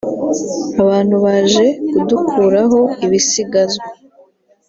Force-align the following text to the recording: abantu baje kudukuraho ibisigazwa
abantu 0.81 1.15
baje 1.23 1.65
kudukuraho 1.91 2.79
ibisigazwa 3.05 3.87